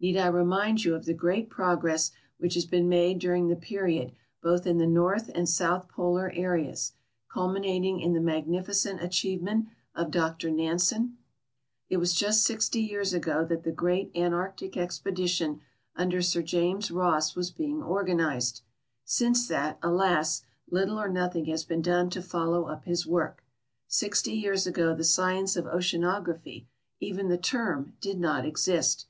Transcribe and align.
Need 0.00 0.16
I 0.16 0.26
remind 0.26 0.84
you 0.84 0.96
of 0.96 1.04
the 1.04 1.14
great 1.14 1.48
progress 1.50 2.10
which 2.38 2.54
has 2.54 2.66
been 2.66 2.88
made 2.88 3.20
during 3.20 3.46
the 3.46 3.54
period 3.54 4.10
both 4.42 4.66
in 4.66 4.78
the 4.78 4.88
North 4.88 5.30
and 5.32 5.48
South 5.48 5.86
Polar 5.86 6.32
areas, 6.32 6.94
culminating 7.32 8.00
in 8.00 8.12
the 8.12 8.20
magni 8.20 8.58
ficent 8.58 8.98
achievem 9.00 9.46
ent 9.50 9.66
of 9.94 10.10
Dr 10.10 10.50
Nansen? 10.50 11.16
It 11.88 11.98
was 11.98 12.12
just 12.12 12.42
sixty 12.42 12.80
years 12.80 13.14
ago 13.14 13.44
that 13.44 13.62
the 13.62 13.70
great 13.70 14.10
Antarctic 14.16 14.76
expedition 14.76 15.60
under 15.94 16.22
Sir 16.22 16.42
James 16.42 16.90
Ross 16.90 17.36
was 17.36 17.52
being 17.52 17.80
organized; 17.80 18.62
since 19.04 19.46
that, 19.46 19.78
alas! 19.80 20.42
little 20.68 20.98
or 21.00 21.08
nothing 21.08 21.44
has 21.44 21.62
been 21.62 21.82
done 21.82 22.10
to 22.10 22.20
follow 22.20 22.64
up 22.64 22.84
his 22.84 23.06
work. 23.06 23.44
Sixty 23.86 24.32
years 24.32 24.66
ago 24.66 24.92
the 24.92 25.04
science 25.04 25.54
of 25.54 25.66
oceanography, 25.66 26.66
even 26.98 27.28
the 27.28 27.38
term, 27.38 27.92
did 28.00 28.18
not 28.18 28.44
exist. 28.44 29.06